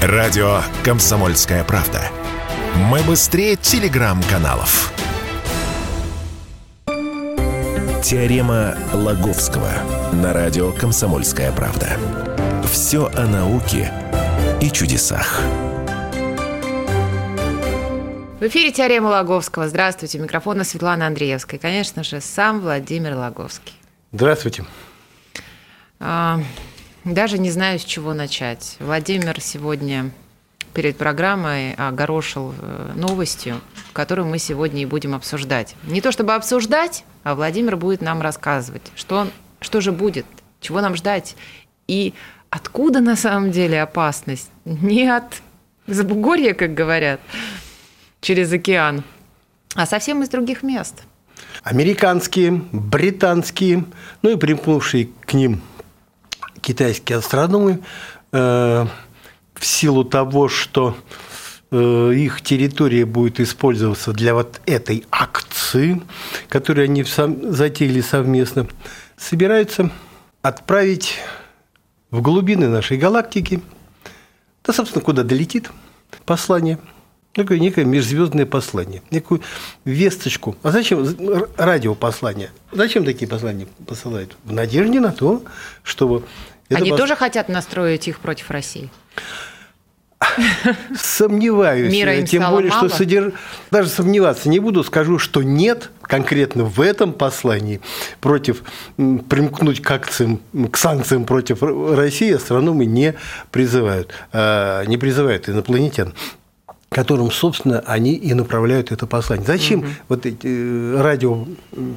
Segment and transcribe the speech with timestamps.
[0.00, 2.00] Радио «Комсомольская правда».
[2.76, 4.92] Мы быстрее телеграм-каналов.
[8.04, 9.72] Теорема Лаговского
[10.12, 11.98] на радио «Комсомольская правда».
[12.70, 13.92] Все о науке
[14.62, 15.40] и чудесах.
[18.38, 19.66] В эфире «Теорема Лаговского».
[19.66, 20.20] Здравствуйте.
[20.20, 21.58] Микрофона Светлана Андреевская.
[21.58, 23.74] Конечно же, сам Владимир Лаговский.
[24.12, 24.64] Здравствуйте.
[25.98, 26.38] А,
[27.04, 28.76] даже не знаю, с чего начать.
[28.80, 30.10] Владимир сегодня
[30.74, 33.60] перед программой огорошил э, новостью,
[33.92, 35.74] которую мы сегодня и будем обсуждать.
[35.84, 39.28] Не то чтобы обсуждать, а Владимир будет нам рассказывать, что,
[39.60, 40.26] что же будет,
[40.60, 41.36] чего нам ждать
[41.86, 42.14] и
[42.50, 44.50] откуда на самом деле опасность.
[44.64, 45.42] Не от
[45.86, 47.18] Забугорья, как говорят,
[48.20, 49.02] через океан,
[49.74, 51.02] а совсем из других мест.
[51.62, 53.84] Американские, британские,
[54.22, 55.62] ну и примкнувшие к ним
[56.68, 57.80] китайские астрономы
[58.30, 58.86] э,
[59.54, 60.94] в силу того, что
[61.70, 66.02] э, их территория будет использоваться для вот этой акции,
[66.50, 68.68] которую они затеяли совместно,
[69.16, 69.90] собираются
[70.42, 71.14] отправить
[72.10, 73.62] в глубины нашей галактики,
[74.62, 75.70] да, собственно, куда долетит
[76.26, 76.78] послание–
[77.38, 79.42] Такое некое межзвездное послание, некую
[79.84, 80.56] весточку.
[80.64, 81.06] А зачем
[81.56, 82.50] радиопослание?
[82.72, 84.36] Зачем такие послания посылают?
[84.42, 85.44] В надежде на то,
[85.84, 86.24] чтобы...
[86.70, 87.00] Они пос...
[87.00, 88.90] тоже хотят настроить их против России?
[90.96, 91.92] Сомневаюсь.
[91.92, 92.88] Мира им Тем более, мало.
[92.88, 93.32] что содерж...
[93.70, 97.80] даже сомневаться не буду, скажу, что нет конкретно в этом послании
[98.20, 98.62] против
[98.96, 103.14] примкнуть к акциям, к санкциям против России астрономы не
[103.50, 106.14] призывают, а, не призывают инопланетян
[106.88, 109.46] которым, собственно, они и направляют это послание.
[109.46, 109.88] Зачем угу.
[110.08, 111.46] вот эти э, радио,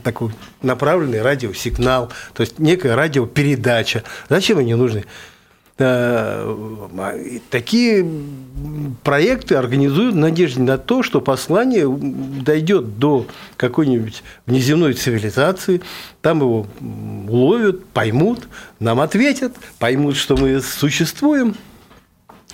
[0.03, 5.06] такой направленный радиосигнал, то есть некая радиопередача, зачем они нужны?
[5.78, 8.06] Э, такие
[9.03, 13.25] проекты организуют в надежде на то, что послание дойдет до
[13.56, 15.81] какой-нибудь внеземной цивилизации,
[16.22, 16.68] там его
[17.30, 18.47] уловят, поймут,
[18.80, 21.56] нам ответят, поймут, что мы существуем–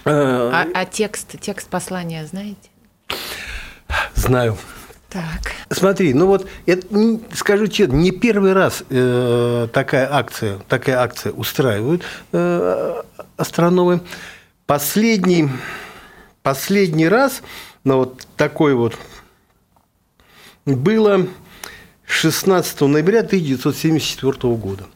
[0.09, 2.69] а, а текст, текст послания знаете?
[4.15, 4.57] Знаю.
[5.09, 5.53] Так.
[5.69, 6.85] Смотри, ну вот это,
[7.33, 12.03] скажу честно, не первый раз э, такая акция, такая акция устраивают
[12.33, 13.01] э,
[13.37, 14.01] астрономы.
[14.65, 15.49] Последний,
[16.43, 17.41] последний раз,
[17.85, 18.97] ну вот такой вот
[20.65, 21.25] было
[22.05, 24.87] 16 ноября 1974 года.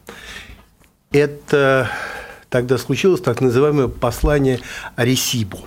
[1.10, 1.90] Это
[2.52, 4.60] тогда случилось так называемое послание
[4.94, 5.60] Аресибу.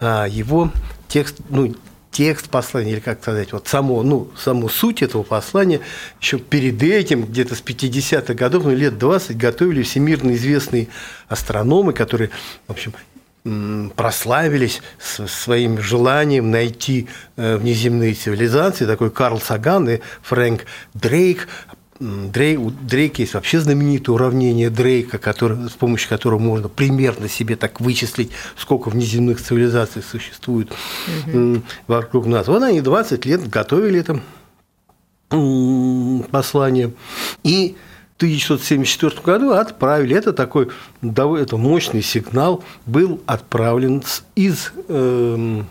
[0.00, 0.72] А, его
[1.06, 1.74] текст, ну,
[2.10, 5.80] текст послания, или как сказать, вот само, ну, саму суть этого послания,
[6.20, 10.88] еще перед этим, где-то с 50-х годов, ну, лет 20, готовили всемирно известные
[11.28, 12.30] астрономы, которые,
[12.66, 12.92] в общем,
[13.94, 20.64] прославились своим желанием найти э, внеземные цивилизации, такой Карл Саган и Фрэнк
[20.94, 21.48] Дрейк
[22.00, 27.56] Дрейк, у Дрейка есть вообще знаменитое уравнение Дрейка, который, с помощью которого можно примерно себе
[27.56, 30.70] так вычислить, сколько внеземных цивилизаций существует
[31.26, 31.62] угу.
[31.88, 32.46] вокруг нас.
[32.46, 34.20] Вот они 20 лет готовили это
[36.30, 36.92] послание.
[37.42, 37.76] И
[38.14, 40.16] в 1974 году отправили.
[40.16, 40.68] Это такой
[41.02, 44.02] это мощный сигнал был отправлен
[44.34, 45.62] из, э,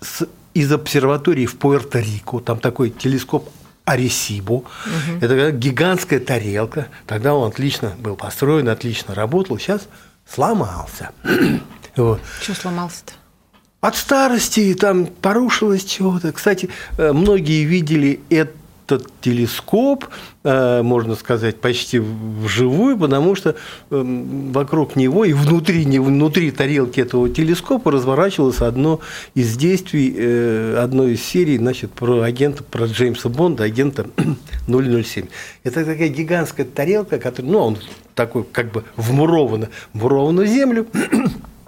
[0.00, 2.40] с, из обсерватории в Пуэрто-Рико.
[2.42, 3.48] Там такой телескоп
[3.90, 4.64] Аресибу.
[4.86, 5.24] Угу.
[5.24, 6.88] Это гигантская тарелка.
[7.06, 9.58] Тогда он отлично был построен, отлично работал.
[9.58, 9.88] Сейчас
[10.28, 11.10] сломался.
[11.96, 12.20] вот.
[12.40, 13.12] Что сломался-то?
[13.80, 16.32] От старости там порушилось чего-то.
[16.32, 16.68] Кстати,
[16.98, 18.52] э, многие видели это
[18.92, 20.06] этот телескоп,
[20.44, 23.56] э, можно сказать, почти вживую, потому что
[23.90, 29.00] эм, вокруг него и внутри, не внутри тарелки этого телескопа разворачивалось одно
[29.34, 34.06] из действий э, одной из серий значит, про агента, про Джеймса Бонда, агента
[34.66, 35.26] 007.
[35.64, 37.78] Это такая гигантская тарелка, которая, ну, он
[38.14, 40.86] такой как бы вмурована, вмурована в землю,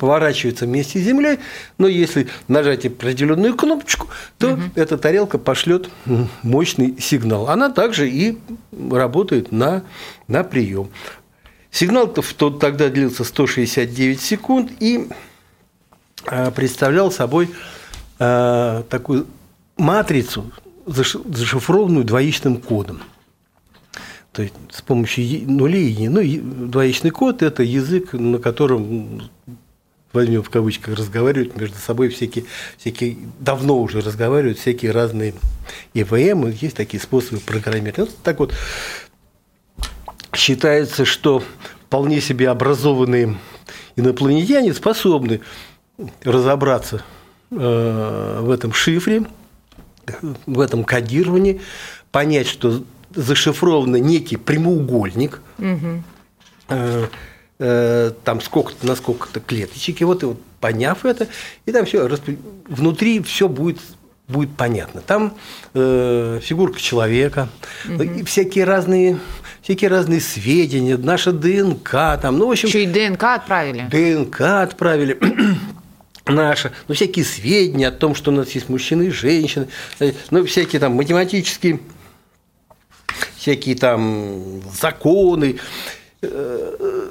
[0.00, 1.38] поворачивается вместе с Землей,
[1.76, 4.08] но если нажать определенную кнопочку,
[4.38, 4.62] то угу.
[4.74, 5.90] эта тарелка пошлет
[6.42, 7.50] мощный сигнал.
[7.50, 8.38] Она также и
[8.72, 9.82] работает на,
[10.26, 10.88] на прием.
[11.70, 15.06] Сигнал -то тогда длился 169 секунд и
[16.26, 17.50] а, представлял собой
[18.18, 19.26] а, такую
[19.76, 20.50] матрицу,
[20.86, 23.02] зашифрованную двоичным кодом.
[24.32, 26.22] То есть с помощью нулей, ну,
[26.68, 29.28] двоичный код– это язык, на котором
[30.12, 32.44] возьмем в кавычках, разговаривают между собой всякие,
[32.76, 35.34] всякие давно уже разговаривают всякие разные
[35.94, 38.06] ИВМ, есть такие способы программирования.
[38.06, 38.54] Вот так вот
[40.34, 41.42] считается, что
[41.86, 43.36] вполне себе образованные
[43.96, 45.40] инопланетяне способны
[46.22, 47.02] разобраться
[47.50, 49.26] э, в этом шифре,
[50.46, 51.60] в этом кодировании,
[52.10, 52.82] понять, что
[53.14, 56.02] зашифрован некий прямоугольник, угу.
[58.24, 61.28] Там сколько-то на сколько-то клеточек, и вот, и вот поняв это,
[61.66, 62.08] и там все
[62.68, 63.78] внутри все будет
[64.28, 65.00] будет понятно.
[65.00, 65.34] Там
[65.74, 67.48] э, фигурка человека,
[67.88, 68.24] угу.
[68.24, 69.18] всякие разные
[69.62, 71.90] всякие разные сведения, наша ДНК
[72.20, 72.68] там, ну в общем.
[72.68, 73.88] Еще и ДНК отправили.
[73.90, 75.18] ДНК отправили.
[76.26, 79.68] наша, ну, всякие сведения о том, что у нас есть мужчины и женщины,
[80.30, 81.80] ну, всякие там математические
[83.36, 85.58] всякие там законы,
[86.22, 87.08] э,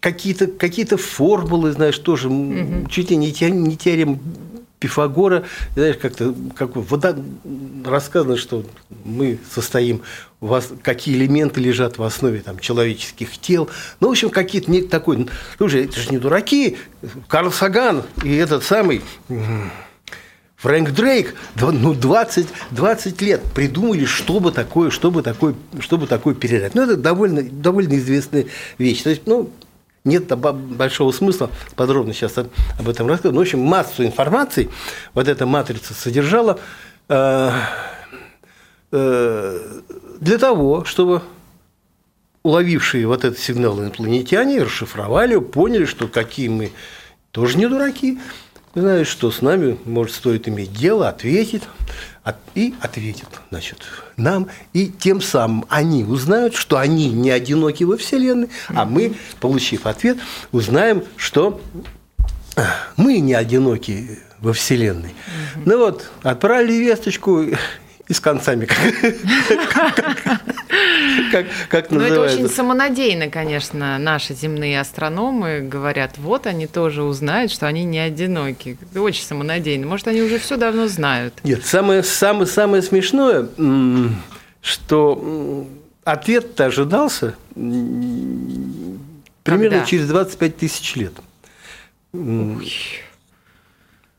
[0.00, 2.88] какие-то какие формулы, знаешь, тоже угу.
[2.88, 4.20] чуть ли не, не теорем
[4.78, 7.16] Пифагора, знаешь, как-то как вода
[7.84, 8.64] рассказано, что
[9.04, 10.02] мы состоим,
[10.40, 13.68] у вас какие элементы лежат в основе там, человеческих тел.
[14.00, 15.26] Ну, в общем, какие-то не такой.
[15.56, 16.76] Слушай, это же не дураки.
[17.26, 19.02] Карл Саган и этот самый
[20.58, 26.74] Фрэнк Дрейк, ну, 20, 20 лет придумали, чтобы такое, чтобы такое, чтобы такое передать.
[26.74, 28.46] Ну, это довольно, довольно известная
[28.76, 29.02] вещь.
[29.02, 29.50] То есть, ну,
[30.08, 33.34] нет большого смысла подробно сейчас об этом рассказывать.
[33.34, 34.70] Ну, в общем, массу информации
[35.14, 36.58] вот эта матрица содержала
[37.08, 37.50] э,
[38.92, 39.58] э,
[40.20, 41.22] для того, чтобы
[42.42, 46.72] уловившие вот этот сигнал инопланетяне расшифровали, поняли, что какие мы
[47.30, 48.18] тоже не дураки,
[48.74, 51.62] знаешь, что с нами, может, стоит иметь дело, ответить,
[52.54, 53.78] и ответит, значит,
[54.16, 59.86] нам, и тем самым они узнают, что они не одиноки во Вселенной, а мы, получив
[59.86, 60.18] ответ,
[60.52, 61.60] узнаем, что
[62.96, 65.14] мы не одиноки во Вселенной.
[65.64, 67.46] Ну вот, отправили весточку,
[68.08, 68.66] и с концами,
[71.30, 77.52] как, как Ну, это очень самонадеянно, конечно, наши земные астрономы говорят, вот они тоже узнают,
[77.52, 78.78] что они не одиноки.
[78.94, 79.86] Очень самонадеянно.
[79.86, 81.34] Может, они уже все давно знают.
[81.44, 83.46] Нет, самое, самое, самое смешное,
[84.62, 85.66] что
[86.04, 91.12] ответ-то ожидался примерно через 25 тысяч лет.
[92.14, 92.72] Ой.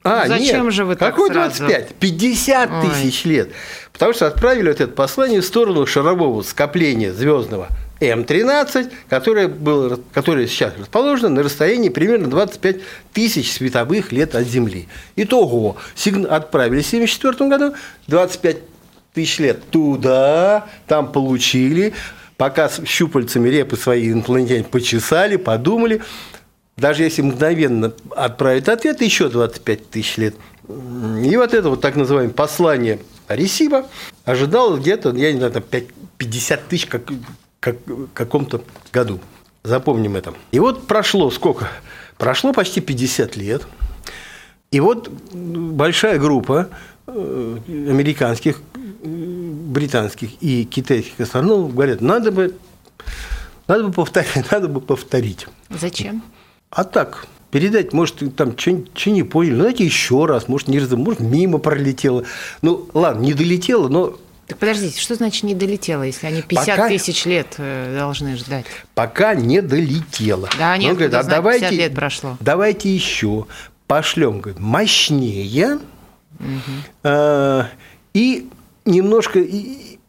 [0.10, 1.70] А, ну, Зачем нет, же вы так Какой 25?
[1.70, 1.94] Сразу?
[2.00, 2.90] 50 Ой.
[2.90, 3.50] тысяч лет.
[3.94, 7.68] Потому что отправили вот это послание в сторону шарового скопления звездного
[8.00, 12.78] М13, которое, было, которое сейчас расположено на расстоянии примерно 25
[13.14, 14.88] тысяч световых лет от Земли.
[15.16, 17.76] Итого, сигнал отправили в 1974 году,
[18.08, 18.58] 25
[19.14, 21.94] тысяч лет туда, там получили,
[22.38, 26.02] пока щупальцами репы свои инопланетяне почесали, подумали,
[26.80, 30.36] даже если мгновенно отправить ответ, еще 25 тысяч лет.
[30.68, 33.88] И вот это вот так называемое послание Аресиба
[34.26, 35.64] ожидалось где-то, я не знаю, там
[36.18, 37.04] 50 тысяч как,
[37.60, 37.78] как,
[38.14, 38.62] каком-то
[38.92, 39.20] году.
[39.64, 40.34] Запомним это.
[40.52, 41.70] И вот прошло сколько?
[42.18, 43.68] Прошло почти 50 лет.
[44.72, 46.70] И вот большая группа
[47.08, 48.62] э, американских,
[49.04, 52.56] британских и китайских астрономов говорят, надо бы,
[53.68, 55.48] надо бы повторить, надо бы повторить.
[55.70, 56.24] Зачем?
[56.72, 60.90] А так, передать, может, там что не поняли, ну, давайте еще раз, может, не раз,
[60.92, 62.24] может, мимо пролетело.
[62.62, 64.18] Ну, ладно, не долетело, но
[64.50, 68.66] так подождите, что значит не долетело, если они 50 пока, тысяч лет э, должны ждать?
[68.96, 70.50] Пока не долетело.
[70.58, 72.38] Да, нет, говорит, а давайте, 50 лет прошло.
[72.40, 73.46] Давайте еще
[73.86, 75.78] пошлем, говорит, мощнее
[76.40, 76.72] угу.
[77.04, 77.64] э,
[78.16, 78.50] и
[78.86, 79.40] немножко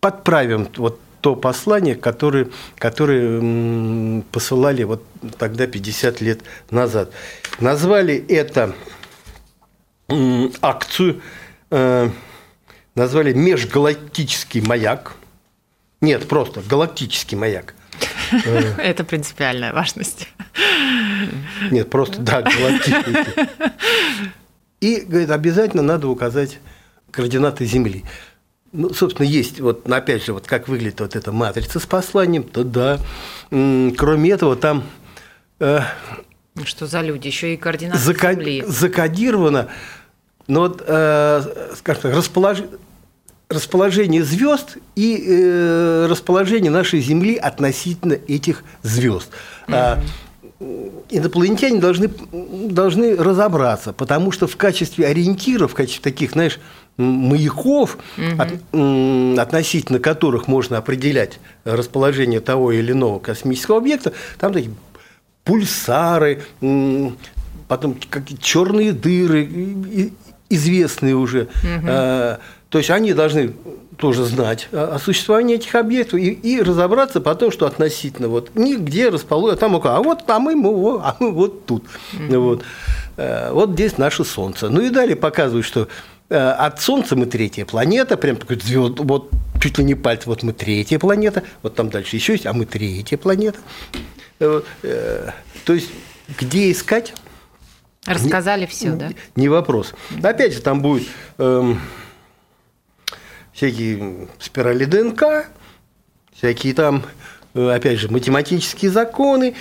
[0.00, 2.48] подправим вот то послание, которое,
[2.78, 5.04] которое посылали вот
[5.38, 7.10] тогда 50 лет назад.
[7.58, 8.74] Назвали это
[10.60, 11.22] акцию,
[11.70, 12.10] э,
[12.94, 15.14] назвали межгалактический маяк.
[16.00, 17.74] Нет, просто галактический маяк.
[18.78, 20.28] Это принципиальная важность.
[21.70, 23.48] Нет, просто, да, галактический.
[24.80, 26.58] И, говорит, обязательно надо указать
[27.10, 28.04] координаты Земли.
[28.72, 32.62] Ну, собственно, есть, вот опять же, вот как выглядит вот эта матрица с посланием, то
[32.62, 33.00] да.
[33.50, 34.84] Кроме этого, там...
[35.58, 35.80] Э,
[36.64, 37.26] Что за люди?
[37.26, 38.34] Еще и координаты закод...
[38.34, 38.64] Земли.
[38.66, 39.68] Закодировано,
[40.46, 42.58] но вот, э, скажем так, располож...
[43.48, 49.30] расположение звезд и э, расположение нашей Земли относительно этих звезд.
[49.66, 50.00] Mm-hmm
[51.08, 56.60] инопланетяне должны, должны разобраться, потому что в качестве ориентиров, в качестве таких, знаешь,
[56.96, 58.42] маяков, угу.
[58.42, 64.74] от, относительно которых можно определять расположение того или иного космического объекта, там такие
[65.44, 66.42] пульсары,
[67.68, 70.12] потом какие черные дыры,
[70.48, 71.48] известные уже.
[71.62, 71.86] Угу.
[72.70, 73.54] То есть они должны
[74.00, 79.58] тоже знать о, существовании этих объектов и, и разобраться потом, что относительно вот нигде расположено,
[79.58, 81.84] там а вот а мы, мы, а мы вот тут.
[82.14, 82.38] Mm-hmm.
[82.38, 82.62] Вот.
[83.16, 84.70] Э, вот здесь наше Солнце.
[84.70, 85.88] Ну и далее показывают, что
[86.30, 90.52] от Солнца мы третья планета, прям такой звезд, вот чуть ли не пальцы, вот мы
[90.52, 93.58] третья планета, вот там дальше еще есть, а мы третья планета.
[94.40, 94.62] Э,
[95.64, 95.90] то есть,
[96.38, 97.14] где искать?
[98.06, 99.10] Рассказали все, да?
[99.36, 99.92] Не вопрос.
[100.22, 101.06] Опять же, там будет
[101.36, 101.78] эм,
[103.52, 105.48] всякие спирали ДНК,
[106.34, 107.04] всякие там,
[107.52, 109.54] опять же, математические законы,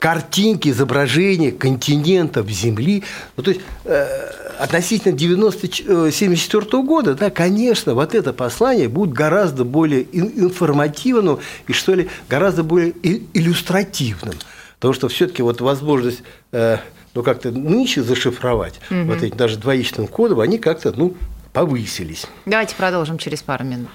[0.00, 3.04] картинки, изображения континентов Земли.
[3.36, 9.64] Ну, то есть э, относительно 1974 э, года, да, конечно, вот это послание будет гораздо
[9.64, 12.94] более информативным и, что ли, гораздо более
[13.34, 14.34] иллюстративным.
[14.76, 16.22] Потому что все-таки вот возможность
[16.52, 16.78] э,
[17.14, 19.02] ну, как-то нынче зашифровать угу.
[19.04, 21.16] вот эти даже двоичным кодом, они как-то ну,
[21.52, 22.26] повысились.
[22.46, 23.90] Давайте продолжим через пару минут.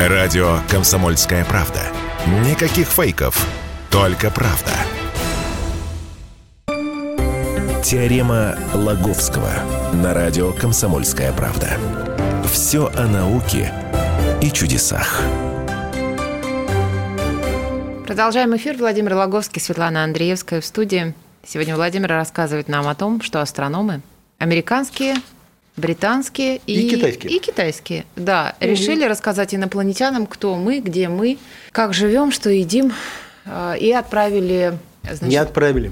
[0.00, 1.80] Радио «Комсомольская правда».
[2.48, 3.46] Никаких фейков,
[3.90, 4.72] только правда.
[7.82, 9.50] Теорема Лаговского
[9.92, 11.76] на радио «Комсомольская правда».
[12.46, 13.72] Все о науке
[14.40, 15.20] и чудесах.
[18.06, 18.76] Продолжаем эфир.
[18.76, 21.12] Владимир Лаговский, Светлана Андреевская в студии.
[21.44, 24.00] Сегодня Владимир рассказывает нам о том, что астрономы
[24.38, 25.16] американские,
[25.76, 27.32] британские и, и китайские.
[27.32, 28.70] И китайские, да, угу.
[28.70, 31.36] решили рассказать инопланетянам, кто мы, где мы,
[31.72, 32.92] как живем, что едим,
[33.44, 34.78] а, и отправили...
[35.02, 35.90] Значит, не отправили.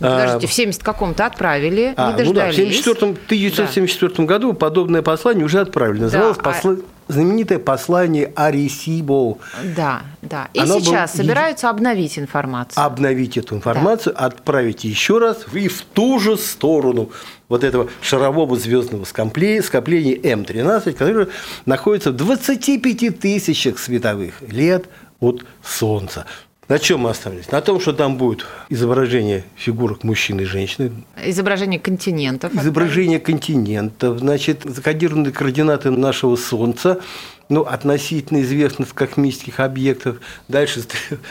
[0.00, 2.26] Ну, подождите, в 70 каком-то отправили, а, не дождались.
[2.26, 4.24] Ну да, в 74 1974 да.
[4.24, 6.00] году подобное послание уже отправили.
[6.00, 6.72] Называлось да, посла...
[6.72, 7.12] а...
[7.12, 9.38] знаменитое послание Арисибо.
[9.76, 10.48] Да, да.
[10.54, 11.22] И Оно сейчас было...
[11.22, 12.82] собираются обновить информацию.
[12.82, 14.26] Обновить эту информацию, да.
[14.26, 17.10] отправить еще раз и в ту же сторону
[17.48, 21.28] вот этого шарового звездного скопления М13, которое
[21.66, 24.86] находится в 25 тысячах световых лет
[25.20, 26.24] от Солнца.
[26.70, 27.50] На чем мы остановились?
[27.50, 30.92] На том, что там будет изображение фигурок мужчины и женщины.
[31.20, 32.54] Изображение континентов.
[32.54, 34.20] Изображение континентов.
[34.20, 37.00] Значит, закодированные координаты нашего Солнца
[37.48, 40.20] ну, относительно известных космических объектов.
[40.46, 40.84] Дальше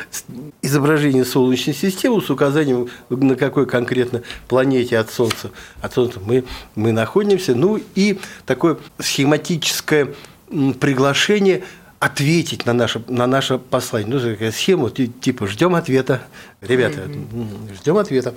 [0.62, 6.44] изображение Солнечной системы с указанием, на какой конкретно планете от Солнца, от Солнца мы,
[6.76, 7.56] мы находимся.
[7.56, 10.10] Ну и такое схематическое
[10.82, 11.64] приглашение
[12.00, 14.10] ответить на наше, на наше послание.
[14.14, 16.22] Ну, такая схема, типа, ждем ответа.
[16.62, 17.02] Ребята,
[17.80, 18.34] ждем ответа.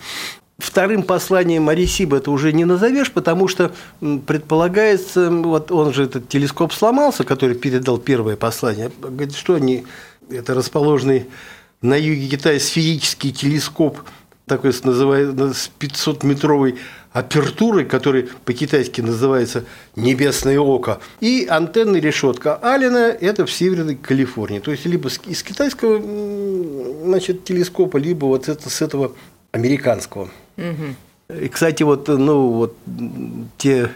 [0.58, 6.72] Вторым посланием Арисиба это уже не назовешь, потому что предполагается, вот он же этот телескоп
[6.72, 8.90] сломался, который передал первое послание.
[9.00, 9.84] Говорит, что они,
[10.30, 11.26] это расположенный
[11.80, 13.98] на юге Китая сферический телескоп,
[14.46, 16.78] такой называется, с 500-метровой
[17.12, 19.64] апертурой, который по-китайски называется
[19.96, 24.60] «небесное око», и антенная решетка Алина– это в Северной Калифорнии.
[24.60, 26.00] То есть, либо из китайского
[27.04, 29.12] значит, телескопа, либо вот это, с этого
[29.52, 30.30] американского.
[30.56, 31.36] Угу.
[31.40, 32.76] И, кстати, вот, ну, вот
[33.58, 33.90] те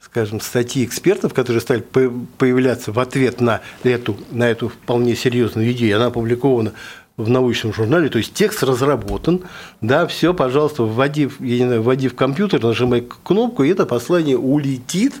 [0.00, 5.96] скажем, статьи экспертов, которые стали появляться в ответ на эту, на эту вполне серьезную идею,
[5.96, 6.74] она опубликована
[7.16, 9.42] в научном журнале, то есть текст разработан,
[9.80, 14.38] да, все, пожалуйста, вводи, я не знаю, вводи в компьютер, нажимай кнопку, и это послание
[14.38, 15.14] улетит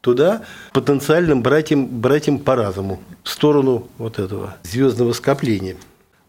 [0.00, 5.76] туда потенциальным братьям, братьям по разуму, в сторону вот этого звездного скопления.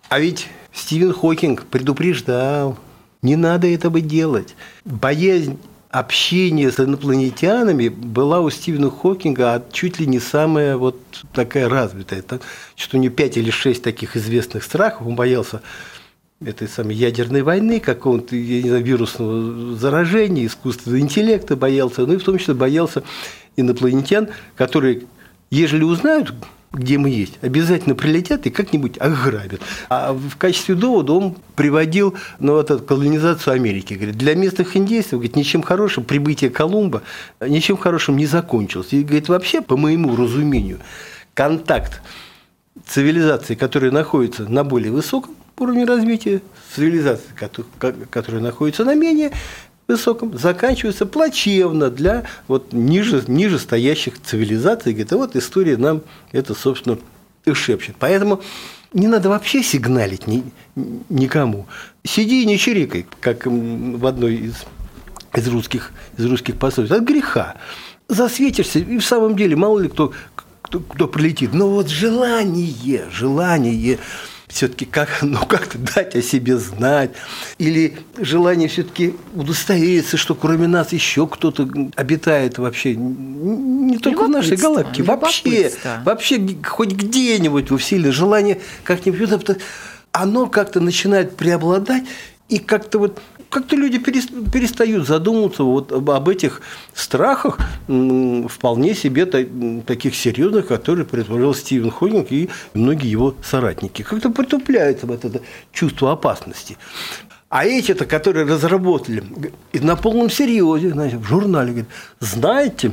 [0.07, 2.77] А ведь Стивен Хокинг предупреждал,
[3.21, 4.55] не надо этого делать.
[4.85, 5.59] Боязнь
[5.89, 11.00] общение с инопланетянами была у Стивена Хокинга чуть ли не самая вот
[11.34, 12.22] такая развитая.
[12.22, 12.39] Там,
[12.75, 15.08] что у него пять или шесть таких известных страхов.
[15.08, 15.62] Он боялся
[16.41, 22.17] этой самой ядерной войны, какого-то, я не знаю, вирусного заражения, искусственного интеллекта боялся, ну и
[22.17, 23.03] в том числе боялся
[23.58, 25.03] инопланетян, которые,
[25.50, 26.34] ежели узнают,
[26.71, 29.61] где мы есть, обязательно прилетят и как-нибудь ограбят.
[29.89, 33.95] А в качестве довода он приводил ну, вот эту колонизацию Америки.
[33.95, 37.01] Говорит, для местных индейцев говорит, ничем хорошим прибытие Колумба
[37.41, 38.89] ничем хорошим не закончилось.
[38.91, 40.79] И говорит, вообще, по моему разумению,
[41.33, 42.01] контакт
[42.85, 46.41] цивилизации, которая находится на более высоком уровне развития,
[46.73, 47.29] цивилизации,
[48.09, 49.31] которая находится на менее
[49.89, 54.93] высоком заканчивается плачевно для вот ниже, ниже стоящих цивилизаций.
[54.93, 56.98] Говорит, а вот история нам это, собственно,
[57.46, 57.96] и шепчет.
[58.00, 58.41] Поэтому
[58.93, 60.43] не надо вообще сигналить ни,
[61.10, 61.65] никому.
[62.05, 64.63] Сиди и не чирикай, как в одной из,
[65.34, 66.91] из, русских, из русских пословиц.
[66.91, 67.55] От греха.
[68.08, 70.13] Засветишься, и в самом деле мало ли кто,
[70.62, 71.53] кто, кто прилетит.
[71.53, 74.00] Но вот желание, желание
[74.50, 77.12] все-таки как, ну, как-то дать о себе знать,
[77.58, 82.96] или желание все-таки удостовериться, что кроме нас еще кто-то обитает вообще?
[82.96, 85.72] Не только в нашей галактике, вообще,
[86.03, 89.29] вообще хоть где-нибудь во Вселенной, желание как-нибудь,
[90.12, 92.03] оно как-то начинает преобладать,
[92.50, 96.62] и как-то вот как-то люди перестают задумываться вот об этих
[96.94, 104.03] страхах вполне себе таких серьезных, которые предположил Стивен Хокинг и многие его соратники.
[104.03, 105.41] Как-то притупляется вот это
[105.74, 106.77] чувство опасности.
[107.50, 109.24] А эти-то, которые разработали,
[109.74, 111.89] и на полном серьезе, знаете, в журнале говорят,
[112.20, 112.91] знаете,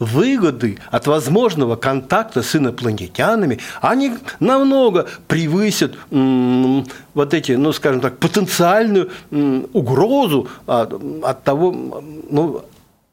[0.00, 6.84] выгоды от возможного контакта с инопланетянами, они намного превысят м,
[7.14, 12.64] вот эти, ну, скажем так, потенциальную м, угрозу от, от того, ну,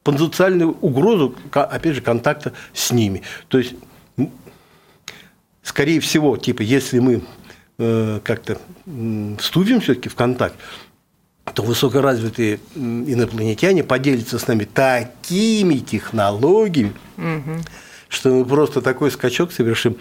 [0.04, 3.22] потенциальную угрозу, опять же, контакта с ними.
[3.50, 3.76] То есть,
[5.62, 7.22] скорее всего, типа, если мы
[8.24, 8.58] как-то
[9.40, 10.56] вступим все-таки в контакт,
[11.54, 17.60] то высокоразвитые инопланетяне поделятся с нами такими технологиями, угу.
[18.10, 19.98] что мы просто такой скачок совершим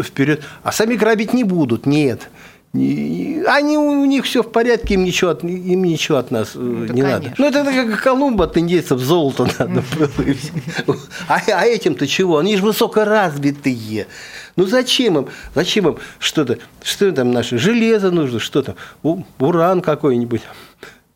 [0.00, 0.44] вперед.
[0.62, 2.30] А сами грабить не будут, нет.
[2.74, 6.82] Они у них все в порядке, им ничего от, им ничего от нас э, ну,
[6.82, 7.08] не конечно.
[7.08, 7.34] надо.
[7.38, 9.82] Ну, это, как Колумба от индейцев золото надо
[10.86, 10.96] было.
[11.28, 12.36] А, а этим-то чего?
[12.36, 14.06] Они же высокоразвитые.
[14.56, 15.28] Ну зачем им?
[15.54, 16.58] Зачем им что-то?
[16.82, 17.56] Что там наше?
[17.56, 18.76] Железо нужно, что там?
[19.38, 20.42] Уран какой-нибудь.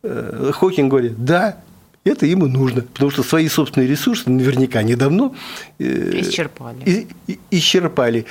[0.02, 1.58] Э, Хокинг говорит, да,
[2.04, 5.32] это ему нужно, потому что свои собственные ресурсы наверняка недавно
[5.78, 7.06] э, исчерпали.
[7.50, 8.26] исчерпали.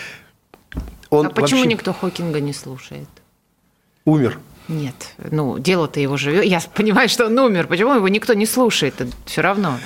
[1.12, 1.68] Он а почему вообще...
[1.68, 3.10] никто Хокинга не слушает?
[4.06, 4.40] Умер.
[4.68, 4.96] Нет,
[5.30, 6.46] ну дело-то его живет.
[6.46, 7.68] Я понимаю, что он умер.
[7.68, 8.96] Почему его никто не слушает?
[9.26, 9.78] Все равно.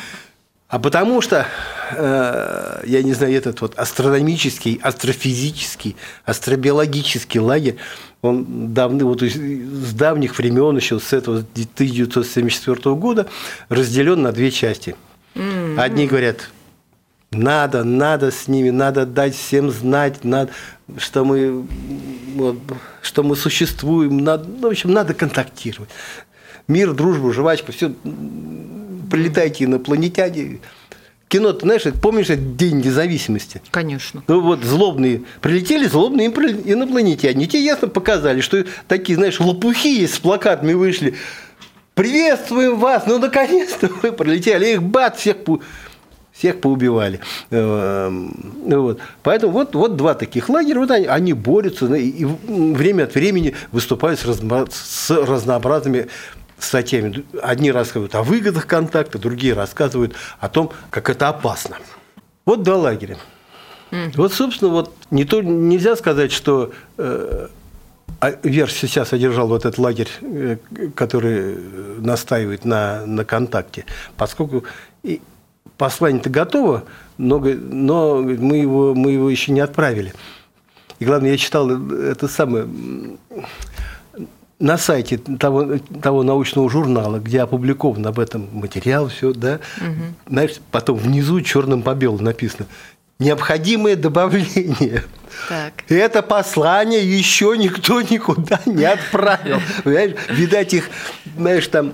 [0.67, 1.47] А потому что,
[1.91, 7.77] э, я не знаю, этот вот астрономический, астрофизический, астробиологический лагерь,
[8.21, 13.27] он давны, вот с давних времен, еще с этого 1974 года,
[13.69, 14.95] разделен на две части.
[15.35, 15.79] Mm-hmm.
[15.79, 16.49] Одни говорят,
[17.37, 20.51] надо, надо с ними, надо дать всем знать, надо,
[20.97, 21.65] что мы,
[22.35, 22.57] вот,
[23.01, 25.89] что мы существуем, надо, ну, в общем, надо контактировать.
[26.67, 27.93] Мир, дружбу, жвачку, все,
[29.11, 30.59] прилетайте инопланетяне.
[31.27, 33.61] Кино, ты знаешь, помнишь этот День независимости?
[33.71, 34.23] Конечно.
[34.27, 40.19] Ну вот злобные, прилетели злобные инопланетяне, те ясно показали, что такие, знаешь, лопухи есть с
[40.19, 41.15] плакатами вышли.
[41.95, 45.37] Приветствуем вас, ну наконец-то вы прилетели, их бат всех
[46.35, 47.19] всех поубивали.
[47.49, 48.09] Э,
[48.65, 48.99] вот.
[49.23, 54.19] Поэтому вот, вот два таких лагеря, вот они, они борются и время от времени выступают
[54.19, 56.07] с, разно, с разнообразными
[56.59, 57.23] статьями.
[57.41, 61.77] Одни рассказывают о выгодах контакта, другие рассказывают о том, как это опасно.
[62.45, 63.17] Вот два лагеря.
[64.15, 67.47] Вот, собственно, вот не то, нельзя сказать, что э,
[68.19, 70.57] а Верш сейчас одержал вот этот лагерь, э,
[70.95, 71.55] который
[71.99, 73.85] настаивает на, на контакте,
[74.17, 74.65] поскольку
[75.77, 76.83] послание-то готово,
[77.17, 80.13] но, но мы, его, мы его еще не отправили.
[80.99, 82.67] И главное, я читал это самое
[84.57, 90.15] на сайте того, того научного журнала, где опубликован об этом материал, все, да, угу.
[90.29, 92.65] знаешь, потом внизу черным по белому написано
[93.19, 95.03] необходимое добавление.
[95.49, 95.83] Так.
[95.89, 99.59] Это послание еще никто никуда не отправил.
[99.83, 100.15] Понимаешь?
[100.29, 100.89] Видать, их,
[101.37, 101.93] знаешь, там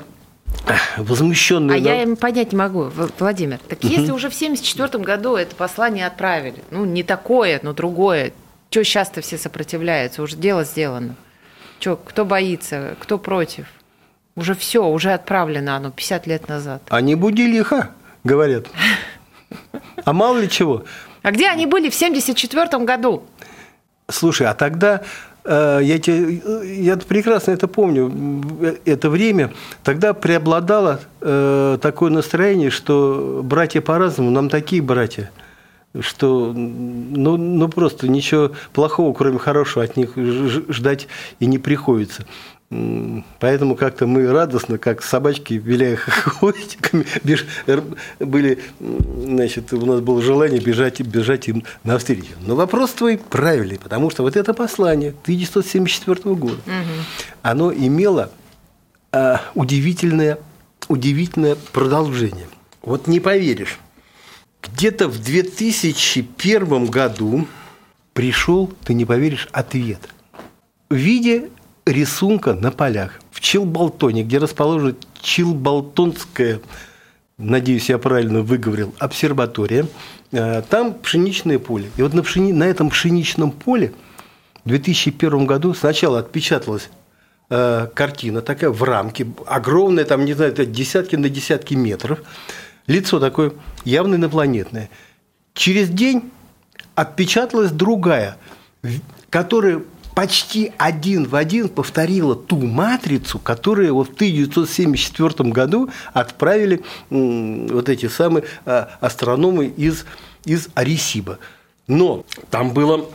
[0.98, 1.78] возмущенные.
[1.78, 1.88] А но...
[1.88, 3.60] я им понять не могу, Владимир.
[3.68, 8.34] Так если уже в 1974 году это послание отправили, ну, не такое, но другое,
[8.70, 10.22] что сейчас-то все сопротивляются?
[10.22, 11.16] Уже дело сделано.
[11.80, 13.66] Что, кто боится, кто против?
[14.36, 16.82] Уже все, уже отправлено оно 50 лет назад.
[16.90, 17.92] А не буди лихо,
[18.24, 18.68] говорят.
[20.04, 20.84] А мало ли чего.
[21.22, 23.24] А где они были в 1974 году?
[24.10, 25.02] Слушай, а тогда
[25.46, 26.42] я, тебе,
[26.82, 28.12] я прекрасно это помню,
[28.86, 29.52] это время,
[29.84, 35.32] тогда преобладало э, такое настроение, что братья по-разному, нам такие братья–
[36.00, 41.08] что ну, ну просто ничего плохого, кроме хорошего, от них ждать
[41.40, 42.26] и не приходится.
[43.40, 47.46] Поэтому как-то мы радостно, как собачки, виляя хвостиками, беж...
[48.20, 52.32] были, значит, у нас было желание бежать, бежать им навстречу.
[52.46, 57.04] Но вопрос твой правильный, потому что вот это послание 1974 года, угу.
[57.42, 58.32] оно имело
[59.12, 60.40] а, удивительное,
[60.88, 62.48] удивительное продолжение.
[62.84, 63.80] Вот не поверишь,
[64.64, 67.48] где-то в 2001 году
[68.14, 70.00] пришел, ты не поверишь, ответ
[70.90, 71.50] в виде
[71.86, 76.60] рисунка на полях в Чилбалтоне, где расположена Чилбалтонская,
[77.38, 79.88] надеюсь, я правильно выговорил, обсерватория.
[80.32, 81.92] Э, там пшеничное поле.
[81.98, 82.54] И вот на, пшени...
[82.54, 83.94] на этом пшеничном поле
[84.64, 86.90] в 2001 году сначала отпечаталась
[87.50, 92.20] э, картина такая в рамке, огромная, там, не знаю, десятки на десятки метров,
[92.88, 94.90] лицо такое явно инопланетное.
[95.54, 96.32] Через день
[96.96, 98.38] отпечаталась другая,
[99.30, 99.82] которая
[100.16, 108.08] почти один в один повторила ту матрицу, которую вот в 1974 году отправили вот эти
[108.08, 110.06] самые а, астрономы из,
[110.46, 111.40] из Аресиба.
[111.88, 113.06] Но там было,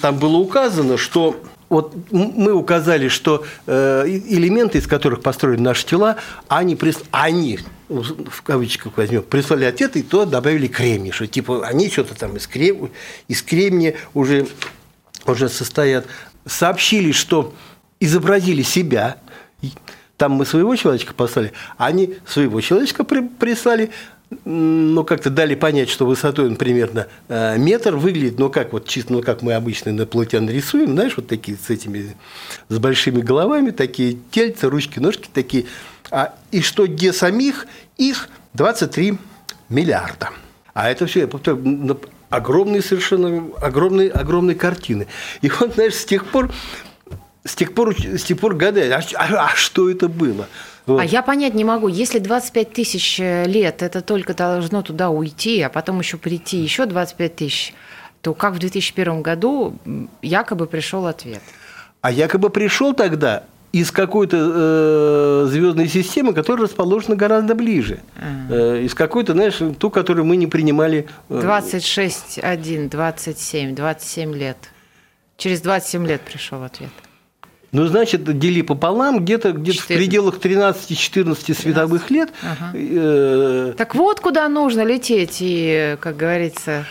[0.00, 6.16] там было указано, что вот мы указали, что э, элементы, из которых построены наши тела,
[6.48, 6.98] они, прис...
[7.10, 12.36] они в кавычках возьмем, прислали ответ, и то добавили кремний, что типа они что-то там
[12.36, 12.90] из, крем...
[13.28, 14.46] из кремния уже,
[15.28, 16.06] уже состоят.
[16.46, 17.54] Сообщили, что
[18.00, 19.18] изобразили себя,
[20.16, 23.90] там мы своего человечка послали, они своего человечка прислали,
[24.44, 29.12] ну, как-то дали понять, что высотой он примерно э, метр выглядит, но как вот чисто,
[29.12, 32.14] ну, как мы обычно на платян рисуем, знаешь, вот такие с этими,
[32.68, 35.64] с большими головами, такие тельца, ручки, ножки такие.
[36.10, 39.18] А, и что где самих, их 23
[39.70, 40.30] миллиарда.
[40.74, 41.98] А это все, я повторяю,
[42.30, 45.06] огромные совершенно, огромные, огромные картины.
[45.40, 46.50] И вот, знаешь, с тех пор,
[47.44, 50.48] с тех пор, с тех пор гадаю, а, а, а что это было?
[50.86, 51.00] Вот.
[51.00, 55.60] А я понять не могу, если 25 тысяч э, лет это только должно туда уйти,
[55.60, 57.74] а потом еще прийти еще 25 тысяч,
[58.22, 59.76] то как в 2001 году
[60.22, 61.42] якобы пришел ответ?
[62.00, 68.00] А якобы пришел тогда из какой-то э, звездной системы, которая расположена гораздо ближе.
[68.48, 71.06] Э, из какой-то, знаешь, ту, которую мы не принимали.
[71.28, 71.40] Э...
[71.40, 74.56] 26, 1, 27, 27 лет.
[75.36, 76.90] Через 27 лет пришел ответ.
[77.70, 82.30] Ну, значит, дели пополам, где-то где в пределах 13-14 световых лет.
[82.42, 82.72] Ага.
[82.74, 86.86] Э, так вот, куда нужно лететь и, как говорится,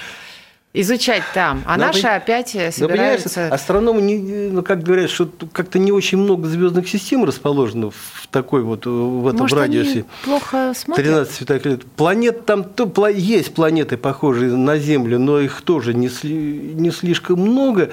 [0.82, 1.64] изучать там.
[1.66, 3.48] А да, наши опять собираются...
[3.50, 4.18] Да, астрономы, не,
[4.50, 9.28] ну, как говорят, что как-то не очень много звездных систем расположено в такой вот, в
[9.28, 9.92] этом Может, радиусе.
[9.92, 11.06] Они плохо смотрят?
[11.06, 11.86] 13 световых лет.
[11.86, 17.92] Планет там, то, есть планеты, похожие на Землю, но их тоже не, не слишком много.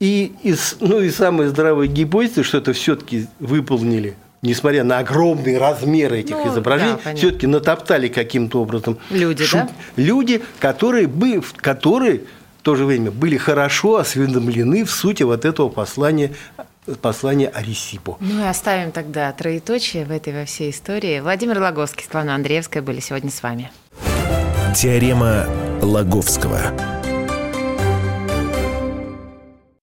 [0.00, 6.20] И, из, ну и самые здравые гипотезы, что это все-таки выполнили несмотря на огромные размеры
[6.20, 9.62] этих ну, изображений, да, все-таки натоптали каким-то образом люди, шут...
[9.62, 9.68] да?
[9.96, 12.22] люди, которые, бы, которые
[12.60, 16.32] в то же время были хорошо осведомлены в сути вот этого послания
[17.00, 18.18] послание Арисипу.
[18.20, 21.20] Ну и оставим тогда троеточие в этой во всей истории.
[21.20, 23.70] Владимир Логовский, Светлана Андреевская были сегодня с вами.
[24.76, 25.46] Теорема
[25.80, 26.93] Лаговского.